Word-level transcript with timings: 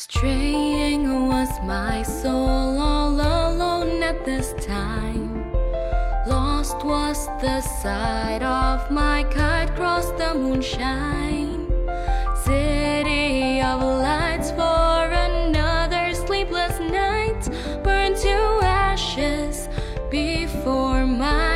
Straying 0.00 1.26
was 1.26 1.48
my 1.64 2.04
soul 2.04 2.78
all 2.78 3.14
alone 3.14 4.00
at 4.00 4.24
this 4.24 4.54
time. 4.64 5.52
Lost 6.24 6.84
was 6.84 7.26
the 7.42 7.60
sight 7.62 8.44
of 8.44 8.92
my 8.92 9.24
kite 9.24 9.74
cross 9.74 10.12
the 10.12 10.34
moonshine. 10.34 11.66
City 12.44 13.60
of 13.60 13.82
lights 13.82 14.52
for 14.52 15.10
another 15.10 16.14
sleepless 16.14 16.78
night, 16.78 17.50
burned 17.82 18.18
to 18.18 18.38
ashes 18.62 19.68
before 20.12 21.06
my. 21.06 21.47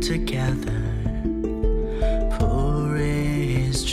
together, 0.00 0.82
pouring 2.38 3.48
his 3.48 3.84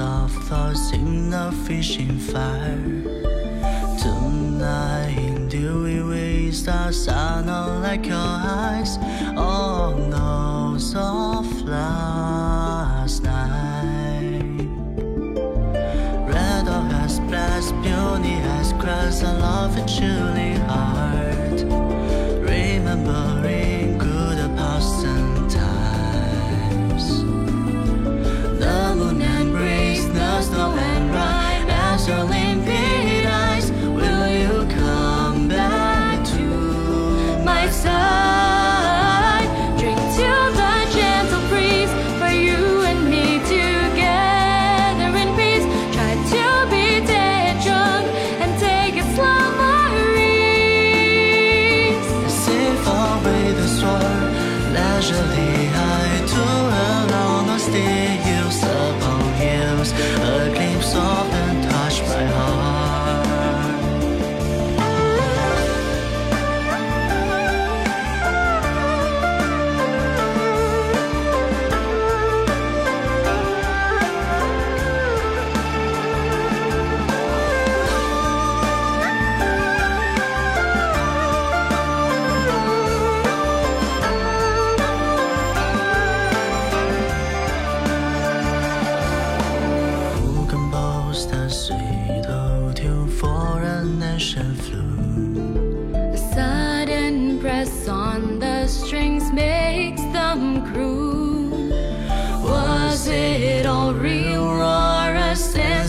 of 0.00 0.32
thoughts 0.48 0.92
in 0.92 1.32
a 1.34 1.52
fishing 1.66 2.18
fire. 2.18 3.02
Tonight, 3.98 5.48
do 5.48 5.82
we 5.82 6.02
waste 6.02 6.68
our 6.68 6.92
sun 6.92 7.48
on 7.48 7.82
like 7.82 8.06
your 8.06 8.16
eyes? 8.16 8.96
Oh 9.36 9.94
no, 10.08 10.78
so. 10.78 11.29
Tragedy 55.00 55.70
I 55.72 56.26
too 56.26 56.42
alone 56.42 57.48
or 57.48 57.58
stay. 57.58 57.99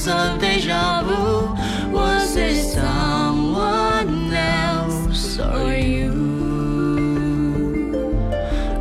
sense 0.02 0.08
of 0.08 0.40
deja 0.40 1.04
vu? 1.04 1.92
Was 1.92 2.36
it 2.36 2.56
someone 2.56 4.34
else 4.34 5.40
or 5.40 5.74
you? 5.74 6.12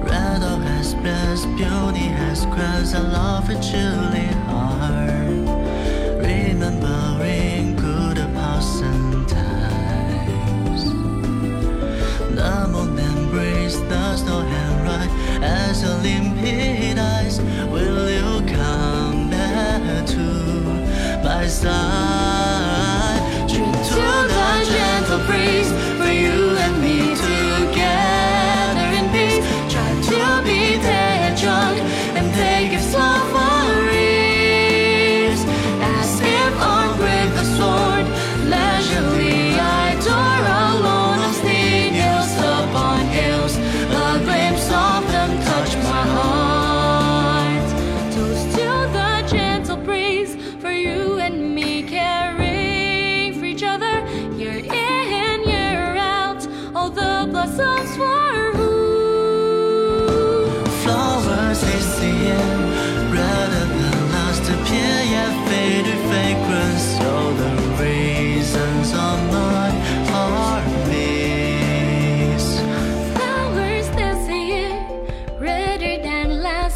Red 0.03 0.43
or 0.43 0.59
has 0.63 0.95
blessed, 0.95 1.47
beauty 1.57 2.09
has 2.21 2.47
crushed, 2.47 2.95
I 2.95 3.01
love 3.01 3.51
it 3.51 3.61
truly. 3.63 4.60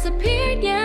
disappeared, 0.05 0.63
yeah. 0.63 0.84